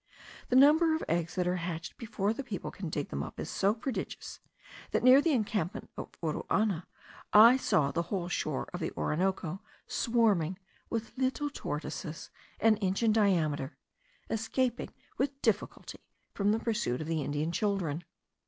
[0.49, 3.51] The number of eggs that are hatched before the people can dig them up is
[3.51, 4.39] so prodigious,
[4.89, 6.85] that near the encampment of Uruana
[7.33, 10.57] I saw the whole shore of the Orinoco swarming
[10.89, 13.77] with little tortoises an inch in diameter,
[14.27, 15.99] escaping with difficulty
[16.33, 18.03] from the pursuit of the Indian children.